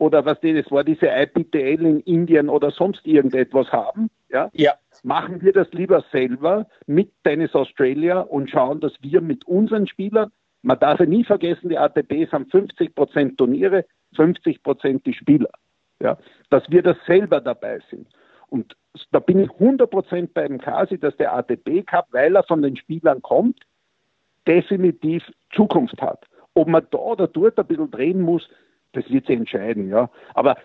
[0.00, 5.42] oder was das war, diese IPTL in Indien oder sonst irgendetwas haben, ja, ja, machen
[5.42, 10.32] wir das lieber selber mit Tennis Australia und schauen, dass wir mit unseren Spielern,
[10.62, 13.84] man darf ja nie vergessen, die ATPs haben 50 Prozent Turniere,
[14.16, 15.50] 50 Prozent die Spieler,
[16.00, 16.16] ja,
[16.48, 18.08] dass wir das selber dabei sind.
[18.48, 18.74] Und
[19.12, 23.20] da bin ich 100% beim Kasi, dass der ATP Cup, weil er von den Spielern
[23.20, 23.60] kommt,
[24.48, 25.22] definitiv
[25.54, 26.24] Zukunft hat.
[26.54, 28.48] Ob man da oder dort ein bisschen drehen muss,
[28.92, 30.10] das wird sich entscheiden, ja.
[30.34, 30.56] Aber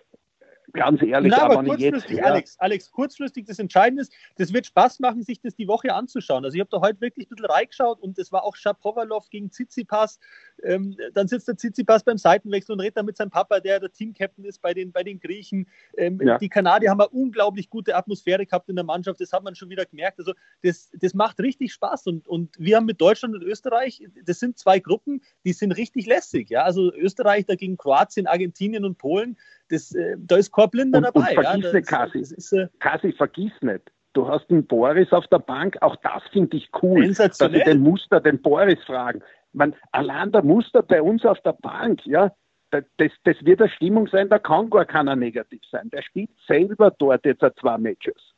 [0.73, 4.99] ganz ehrlich, Na, aber kurzfristig, jetzt, Alex, Alex, kurzfristig das Entscheidende ist, das wird Spaß
[4.99, 6.43] machen, sich das die Woche anzuschauen.
[6.45, 9.49] Also ich habe da heute wirklich ein bisschen reingeschaut und es war auch Shapovalov gegen
[9.51, 10.19] Tsitsipas.
[10.63, 13.91] Ähm, dann sitzt der Tsitsipas beim Seitenwechsel und redet dann mit seinem Papa, der der
[13.91, 15.67] Teamcaptain ist bei den, bei den Griechen.
[15.97, 16.37] Ähm, ja.
[16.37, 19.69] Die Kanadier haben eine unglaublich gute Atmosphäre gehabt in der Mannschaft, das hat man schon
[19.69, 20.19] wieder gemerkt.
[20.19, 24.39] Also das, das macht richtig Spaß und, und wir haben mit Deutschland und Österreich, das
[24.39, 26.49] sind zwei Gruppen, die sind richtig lässig.
[26.49, 26.63] Ja?
[26.63, 29.37] Also Österreich dagegen Kroatien, Argentinien und Polen,
[29.69, 31.35] das, äh, da ist kein Blinder dabei.
[31.35, 33.91] Und vergiss ja, nicht, Kasi, äh, Kasi, vergiss nicht.
[34.13, 37.81] Du hast den Boris auf der Bank, auch das finde ich cool, dass sie den
[37.81, 39.21] Muster, den Boris fragen.
[39.51, 42.31] Man, allein der Muster bei uns auf der Bank, ja,
[42.71, 45.89] das, das wird eine Stimmung sein, da kann gar keiner negativ sein.
[45.89, 48.33] Der spielt selber dort jetzt zwei Matches.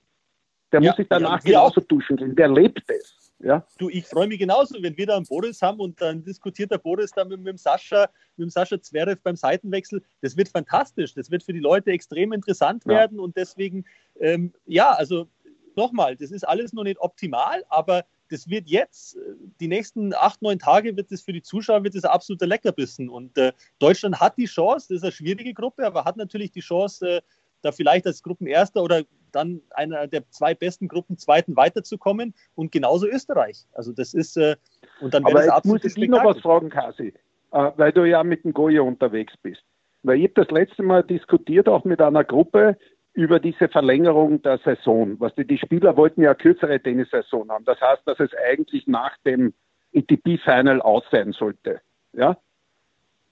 [0.72, 3.27] Der ja, muss sich danach ja, genauso duschen gehen, der lebt es.
[3.39, 3.65] Ja.
[3.78, 6.80] Du, ich freue mich genauso, wenn wir da einen Boris haben und dann diskutiert der
[6.80, 10.04] Boris da mit, mit dem Sascha, mit dem Sascha Zverev beim Seitenwechsel.
[10.21, 11.13] Das wird fantastisch.
[11.13, 12.91] Das wird für die Leute extrem interessant ja.
[12.91, 13.86] werden und deswegen,
[14.19, 15.28] ähm, ja, also
[15.76, 19.19] nochmal, das ist alles noch nicht optimal, aber das wird jetzt, äh,
[19.60, 23.08] die nächsten acht, neun Tage wird es für die Zuschauer wird es ein absoluter Leckerbissen.
[23.08, 26.62] Und äh, Deutschland hat die Chance, das ist eine schwierige Gruppe, aber hat natürlich die
[26.62, 27.21] Chance, äh,
[27.62, 33.08] da vielleicht als Gruppenerster oder dann einer der zwei besten Gruppen Zweiten weiterzukommen und genauso
[33.08, 33.66] Österreich.
[33.74, 34.56] Also das ist äh,
[35.02, 37.13] und dann Aber jetzt muss ich dich noch was fragen, Kasi,
[37.52, 39.63] äh, weil du ja mit dem Goya unterwegs bist.
[40.04, 42.78] Weil ich habe das letzte Mal diskutiert auch mit einer Gruppe
[43.13, 45.20] über diese Verlängerung der Saison.
[45.20, 47.66] Was die, die Spieler wollten ja eine kürzere Tennissaison haben.
[47.66, 49.54] Das heißt, dass es eigentlich nach dem
[49.96, 51.82] ATP-Final aus sein sollte.
[52.13, 52.38] Ja?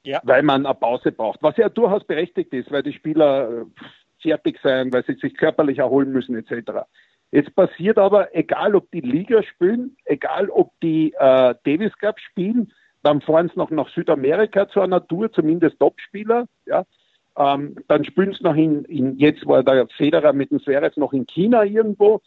[0.03, 0.21] ja?
[0.23, 1.43] Weil man eine Pause braucht.
[1.43, 3.65] Was ja durchaus berechtigt ist, weil die Spieler äh,
[4.25, 6.71] fertig sein, weil sie sich körperlich erholen müssen etc.
[7.31, 12.71] Jetzt passiert aber, egal ob die Liga spielen, egal ob die äh, Davis Cup spielen,
[13.03, 16.47] dann fahren sie noch nach Südamerika zu einer Tour, zumindest Topspieler.
[16.65, 16.85] Ja.
[17.37, 21.13] Ähm, dann spielen sie noch in, in, jetzt war der Federer mit dem Zverev noch
[21.13, 22.21] in China irgendwo.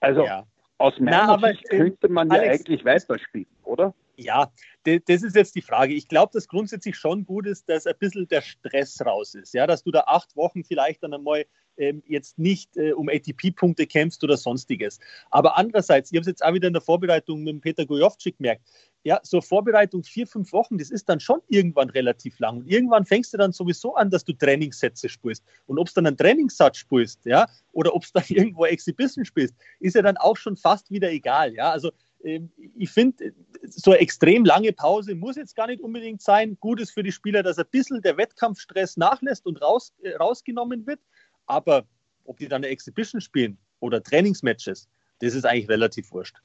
[0.00, 0.44] Also ja.
[0.78, 3.94] aus meiner Na, Sicht könnte man Alex, ja eigentlich weiterspielen, oder?
[4.16, 4.52] Ja,
[4.84, 5.94] das ist jetzt die Frage.
[5.94, 9.54] Ich glaube, dass grundsätzlich schon gut ist, dass ein bisschen der Stress raus ist.
[9.54, 11.46] Ja, dass du da acht Wochen vielleicht dann einmal
[11.78, 14.98] ähm, jetzt nicht äh, um ATP-Punkte kämpfst oder sonstiges.
[15.30, 18.62] Aber andererseits, ich habe es jetzt auch wieder in der Vorbereitung mit Peter Gojovcik gemerkt,
[19.04, 22.58] ja, so Vorbereitung vier, fünf Wochen, das ist dann schon irgendwann relativ lang.
[22.58, 25.44] Und irgendwann fängst du dann sowieso an, dass du Trainingssätze spielst.
[25.66, 29.54] Und ob es dann einen Trainingssatz spielst, ja, oder ob es dann irgendwo Exhibition spielst,
[29.80, 31.54] ist ja dann auch schon fast wieder egal.
[31.54, 31.90] Ja, also
[32.22, 33.32] ich finde,
[33.62, 36.56] so eine extrem lange Pause muss jetzt gar nicht unbedingt sein.
[36.60, 40.86] Gut ist für die Spieler, dass ein bisschen der Wettkampfstress nachlässt und raus, äh, rausgenommen
[40.86, 41.00] wird.
[41.46, 41.84] Aber
[42.24, 44.88] ob die dann eine Exhibition spielen oder Trainingsmatches,
[45.20, 46.36] das ist eigentlich relativ wurscht.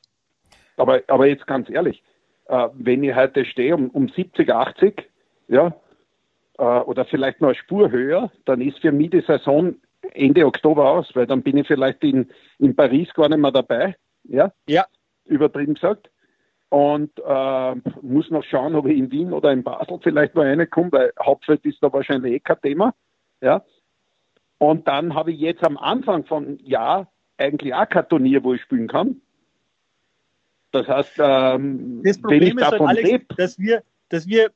[0.77, 2.03] Aber, aber jetzt ganz ehrlich,
[2.47, 5.09] äh, wenn ich heute stehe um, um 70, 80,
[5.47, 5.75] ja,
[6.57, 9.75] äh, oder vielleicht noch eine Spur höher, dann ist für mich die Saison
[10.13, 13.95] Ende Oktober aus, weil dann bin ich vielleicht in, in Paris gar nicht mehr dabei.
[14.23, 14.51] Ja.
[14.67, 14.85] Ja.
[15.27, 16.09] Übertrieben gesagt.
[16.69, 20.91] Und äh, muss noch schauen, ob ich in Wien oder in Basel vielleicht noch reinkomme,
[20.91, 22.93] weil Hauptfeld ist da wahrscheinlich eh kein Thema.
[23.41, 23.63] Ja.
[24.57, 28.61] Und dann habe ich jetzt am Anfang von Jahr eigentlich auch kein Turnier, wo ich
[28.61, 29.21] spielen kann.
[30.71, 34.51] Das heißt, ähm, das Problem ist halt, Alex, lebe, dass wir, dass wir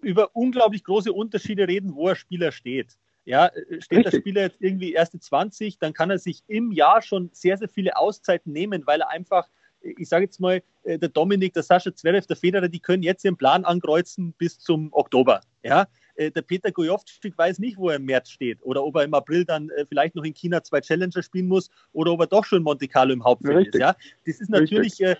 [0.00, 2.98] über unglaublich große Unterschiede reden, wo ein Spieler steht.
[3.24, 4.10] Ja, steht Richtig.
[4.10, 7.68] der Spieler jetzt irgendwie erste 20, dann kann er sich im Jahr schon sehr, sehr
[7.68, 9.48] viele Auszeiten nehmen, weil er einfach,
[9.82, 13.24] ich sage jetzt mal, äh, der Dominik, der Sascha Zverev, der Federer, die können jetzt
[13.24, 15.40] ihren Plan ankreuzen bis zum Oktober.
[15.62, 19.04] Ja, äh, der Peter Gojovcik weiß nicht, wo er im März steht oder ob er
[19.04, 22.44] im April dann vielleicht noch in China zwei Challenger spielen muss oder ob er doch
[22.44, 23.74] schon Monte Carlo im Hauptfeld Richtig.
[23.74, 23.80] ist.
[23.80, 25.18] Ja, das ist natürlich Richtig.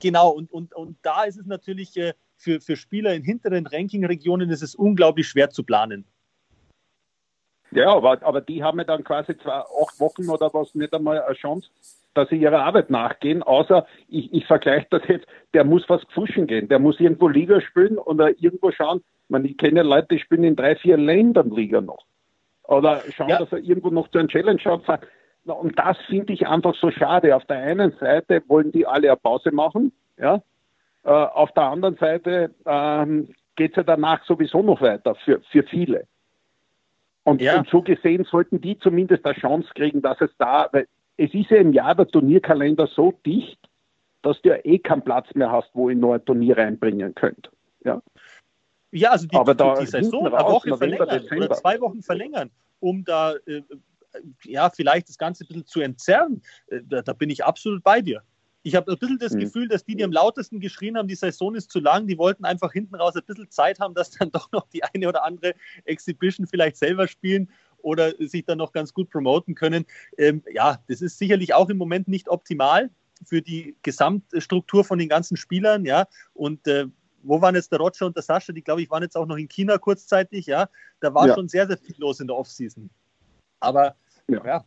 [0.00, 4.50] Genau, und, und, und da ist es natürlich äh, für, für Spieler in hinteren Ranking-Regionen
[4.50, 6.06] ist es unglaublich schwer zu planen.
[7.70, 11.22] Ja, aber, aber die haben ja dann quasi zwei, acht Wochen oder was nicht einmal
[11.22, 11.70] eine Chance,
[12.14, 16.46] dass sie ihrer Arbeit nachgehen, außer ich, ich vergleiche das jetzt, der muss was pfuschen
[16.46, 20.44] gehen, der muss irgendwo Liga spielen oder irgendwo schauen, man, ich kenne Leute, die spielen
[20.44, 22.04] in drei, vier Ländern Liga noch.
[22.64, 23.38] Oder schauen, ja.
[23.38, 24.82] dass er irgendwo noch zu einem Challenge schaut,
[25.44, 27.34] und das finde ich einfach so schade.
[27.34, 30.42] Auf der einen Seite wollen die alle eine Pause machen, ja.
[31.02, 35.62] Äh, auf der anderen Seite ähm, geht es ja danach sowieso noch weiter für, für
[35.62, 36.06] viele.
[37.24, 37.58] Und, ja.
[37.58, 40.86] und, so gesehen sollten die zumindest eine Chance kriegen, dass es da, weil
[41.20, 43.58] es ist ja im Jahr der Turnierkalender so dicht,
[44.22, 47.50] dass du ja eh keinen Platz mehr hast, wo ihr noch ein Turnier reinbringen könnt.
[47.84, 48.02] Ja,
[48.90, 53.04] ja also die, Aber da die Saison eine Woche verlängern oder zwei Wochen verlängern, um
[53.04, 53.62] da äh,
[54.44, 58.00] ja, vielleicht das Ganze ein bisschen zu entzerren, äh, da, da bin ich absolut bei
[58.00, 58.22] dir.
[58.62, 59.40] Ich habe ein bisschen das mhm.
[59.40, 62.46] Gefühl, dass die, die am lautesten geschrien haben, die Saison ist zu lang, die wollten
[62.46, 65.54] einfach hinten raus ein bisschen Zeit haben, dass dann doch noch die eine oder andere
[65.84, 67.50] Exhibition vielleicht selber spielen
[67.82, 69.86] oder sich dann noch ganz gut promoten können.
[70.18, 72.90] Ähm, ja, das ist sicherlich auch im Moment nicht optimal
[73.26, 76.06] für die Gesamtstruktur von den ganzen Spielern, ja.
[76.34, 76.86] Und äh,
[77.22, 78.52] wo waren jetzt der Roger und der Sascha?
[78.52, 80.68] Die, glaube ich, waren jetzt auch noch in China kurzzeitig, ja.
[81.00, 81.34] Da war ja.
[81.34, 82.88] schon sehr, sehr viel los in der Offseason.
[83.60, 83.94] Aber
[84.28, 84.44] ja.
[84.44, 84.64] ja.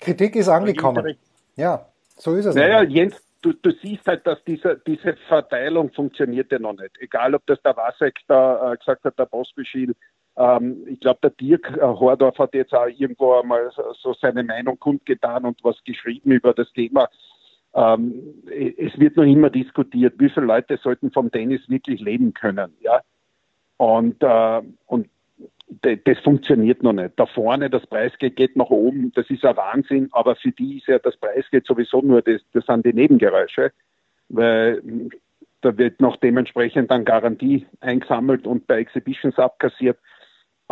[0.00, 1.16] Kritik ist angekommen.
[1.56, 2.54] Ja, so ist es.
[2.54, 6.98] Naja, Jens, du, du siehst halt, dass diese, diese Verteilung funktioniert ja noch nicht.
[6.98, 9.94] Egal, ob das der Wasek da äh, gesagt hat, der Bospischil.
[10.36, 14.78] Ähm, ich glaube, der Dirk äh, Hordorf hat jetzt auch irgendwo einmal so, seine Meinung
[14.78, 17.08] kundgetan und was geschrieben über das Thema.
[17.74, 22.74] Ähm, es wird noch immer diskutiert, wie viele Leute sollten vom Tennis wirklich leben können.
[22.80, 23.00] Ja?
[23.76, 25.08] Und, äh, und
[25.80, 27.12] das funktioniert noch nicht.
[27.16, 30.86] Da vorne, das Preisgeld geht nach oben, das ist ein Wahnsinn, aber für die ist
[30.86, 33.72] ja das Preisgeld sowieso nur, das, das sind die Nebengeräusche,
[34.28, 34.82] weil
[35.62, 39.98] da wird noch dementsprechend dann Garantie eingesammelt und bei Exhibitions abkassiert.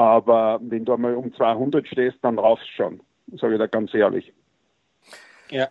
[0.00, 3.00] Aber wenn du einmal um 200 stehst, dann raufst schon,
[3.38, 4.32] sage ich da ganz ehrlich.
[5.50, 5.68] Ja.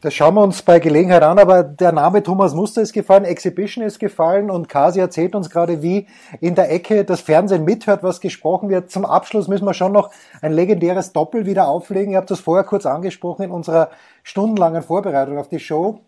[0.00, 3.84] Das schauen wir uns bei Gelegenheit an, aber der Name Thomas Muster ist gefallen, Exhibition
[3.84, 6.08] ist gefallen und Kasi erzählt uns gerade, wie
[6.40, 8.90] in der Ecke das Fernsehen mithört, was gesprochen wird.
[8.90, 10.10] Zum Abschluss müssen wir schon noch
[10.42, 12.10] ein legendäres Doppel wieder auflegen.
[12.12, 13.90] Ihr habt das vorher kurz angesprochen in unserer
[14.24, 16.00] stundenlangen Vorbereitung auf die Show.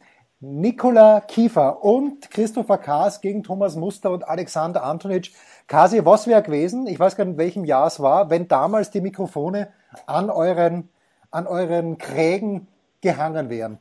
[0.43, 5.33] Nikola Kiefer und Christopher Kaas gegen Thomas Muster und Alexander Antonic.
[5.67, 8.91] Kasi, was wäre gewesen, ich weiß gar nicht, in welchem Jahr es war, wenn damals
[8.91, 9.71] die Mikrofone
[10.07, 10.89] an euren,
[11.31, 12.69] an euren Krägen
[13.03, 13.81] gehangen wären?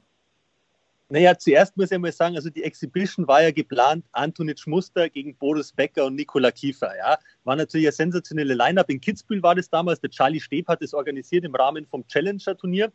[1.07, 5.35] Naja, zuerst muss ich mal sagen, also die Exhibition war ja geplant, Antonic Muster gegen
[5.37, 6.91] Boris Becker und Nikola Kiefer.
[6.97, 7.17] Ja.
[7.45, 8.89] War natürlich eine sensationelle Line-Up.
[8.89, 10.01] In Kitzbühel war das damals.
[10.01, 12.91] Der Charlie Steb hat das organisiert im Rahmen vom Challenger-Turnier.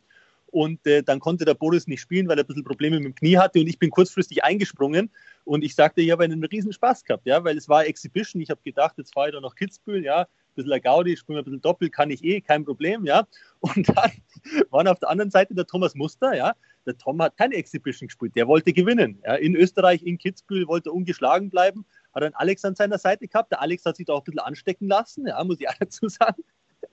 [0.55, 3.15] Und äh, dann konnte der Boris nicht spielen, weil er ein bisschen Probleme mit dem
[3.15, 3.59] Knie hatte.
[3.59, 5.11] Und ich bin kurzfristig eingesprungen.
[5.43, 8.41] Und ich sagte, ich habe einen riesen Spaß gehabt, ja, weil es war Exhibition.
[8.41, 11.39] Ich habe gedacht, jetzt fahre ich da nach Kitzbühel, ja, ein bisschen ein Gaudi, spiele
[11.39, 13.27] ein bisschen Doppel, kann ich eh, kein Problem, ja.
[13.59, 14.11] Und dann
[14.69, 16.53] waren auf der anderen Seite der Thomas Muster, ja.
[16.85, 19.19] Der Tom hat keine Exhibition gespielt, der wollte gewinnen.
[19.25, 19.35] Ja.
[19.35, 23.51] In Österreich, in Kitzbühel, wollte er ungeschlagen bleiben, hat einen Alex an seiner Seite gehabt.
[23.51, 26.07] Der Alex hat sich da auch ein bisschen anstecken lassen, ja, muss ich auch dazu
[26.07, 26.45] sagen.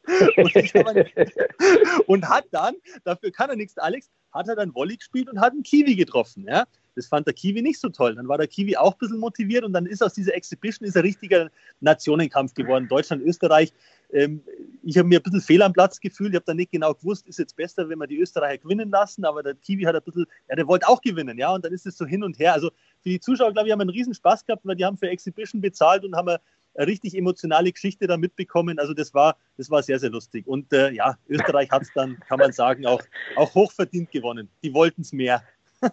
[2.06, 2.74] und, hat dann,
[3.04, 6.46] dafür kann er nichts, Alex, hat er dann Volley gespielt und hat einen Kiwi getroffen.
[6.48, 6.66] Ja?
[6.94, 8.14] Das fand der Kiwi nicht so toll.
[8.14, 10.96] Dann war der Kiwi auch ein bisschen motiviert und dann ist aus dieser Exhibition ist
[10.96, 11.50] ein richtiger
[11.80, 12.88] Nationenkampf geworden.
[12.88, 13.72] Deutschland, Österreich.
[14.12, 14.42] Ähm,
[14.82, 16.30] ich habe mir ein bisschen fehl am Platz gefühlt.
[16.30, 19.24] Ich habe dann nicht genau gewusst, ist jetzt besser, wenn wir die Österreicher gewinnen lassen.
[19.24, 21.38] Aber der Kiwi hat ein bisschen, ja, der wollte auch gewinnen.
[21.38, 22.52] Ja, und dann ist es so hin und her.
[22.52, 25.08] Also für die Zuschauer, glaube ich, haben einen riesen Spaß gehabt, weil die haben für
[25.08, 26.40] Exhibition bezahlt und haben eine
[26.76, 28.78] richtig emotionale Geschichte da mitbekommen.
[28.78, 30.46] Also das war, das war sehr, sehr lustig.
[30.46, 33.02] Und äh, ja, Österreich hat es dann, kann man sagen, auch,
[33.36, 34.48] auch hochverdient gewonnen.
[34.62, 35.42] Die wollten es mehr.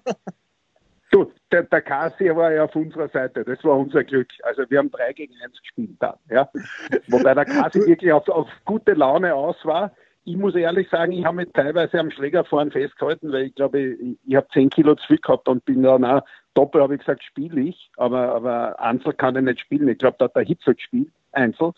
[1.12, 3.44] Du, der, der Kasi war ja auf unserer Seite.
[3.44, 4.28] Das war unser Glück.
[4.44, 6.18] Also wir haben drei gegen eins gespielt dann.
[6.30, 6.52] Ja.
[7.08, 9.92] Wobei der Kasi wirklich auf, auf gute Laune aus war.
[10.30, 14.18] Ich muss ehrlich sagen, ich habe mich teilweise am Schlägerfahren festgehalten, weil ich glaube, ich,
[14.28, 16.22] ich habe zehn Kilo zu viel gehabt und bin dann auch
[16.54, 19.88] Doppel, habe ich gesagt, spiele ich, aber, aber Einzel kann ich nicht spielen.
[19.88, 21.72] Ich glaube, da hat der Hitzel gespielt, Einzel.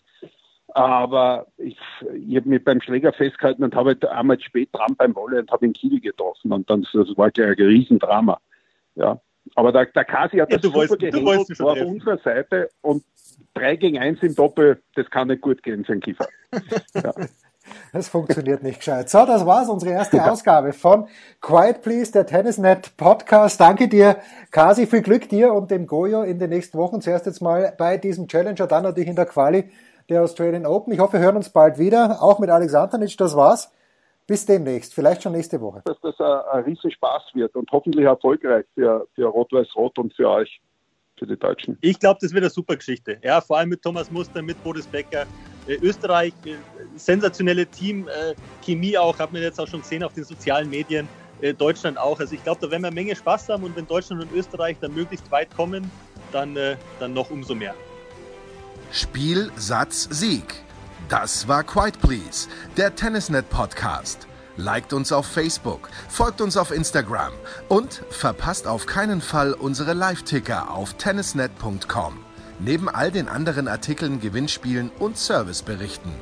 [0.74, 1.78] Aber ich,
[2.14, 5.50] ich habe mich beim Schläger festgehalten und habe halt einmal spät dran beim Wolle und
[5.50, 6.52] habe den Kiel getroffen.
[6.52, 8.38] Und dann das war gleich ein Riesendrama.
[8.96, 9.18] Ja.
[9.54, 13.02] Aber der, der Kasi hat ja, das super gehandelt, war auf unserer Seite und
[13.54, 16.28] 3 gegen 1 im Doppel, das kann nicht gut gehen für einen Kiefer.
[16.94, 17.12] Ja.
[17.92, 19.10] Das funktioniert nicht gescheit.
[19.10, 20.30] So, das war's, unsere erste ja.
[20.30, 21.08] Ausgabe von
[21.40, 23.60] Quiet Please, der Tennisnet Podcast.
[23.60, 24.16] Danke dir,
[24.50, 27.00] Kasi, viel Glück dir und dem Goyo in den nächsten Wochen.
[27.00, 29.70] Zuerst jetzt mal bei diesem Challenger, dann natürlich in der Quali
[30.08, 30.92] der Australian Open.
[30.92, 33.16] Ich hoffe, wir hören uns bald wieder, auch mit Alex Antonic.
[33.16, 33.72] Das war's.
[34.26, 35.82] Bis demnächst, vielleicht schon nächste Woche.
[35.84, 40.28] Dass das ein, ein riesen Spaß wird und hoffentlich erfolgreich für, für Rot-Weiß-Rot und für
[40.28, 40.60] euch,
[41.18, 41.76] für die Deutschen.
[41.80, 43.18] Ich glaube, das wird eine super Geschichte.
[43.22, 45.26] Ja, vor allem mit Thomas Muster, mit Boris Becker.
[45.66, 46.54] Äh, Österreich, äh,
[46.96, 51.08] sensationelle Team, äh, Chemie auch, hat man jetzt auch schon gesehen auf den sozialen Medien.
[51.58, 52.20] Deutschland auch.
[52.20, 54.76] Also ich glaube, da werden wir eine Menge Spaß haben und wenn Deutschland und Österreich
[54.80, 55.90] dann möglichst weit kommen,
[56.30, 56.56] dann,
[57.00, 57.74] dann noch umso mehr.
[58.92, 60.62] Spiel, Satz, Sieg.
[61.08, 64.28] Das war Quiet Please, der Tennisnet Podcast.
[64.56, 67.32] Liked uns auf Facebook, folgt uns auf Instagram
[67.68, 72.24] und verpasst auf keinen Fall unsere Live-Ticker auf tennisnet.com.
[72.64, 76.12] Neben all den anderen Artikeln, Gewinnspielen und Serviceberichten.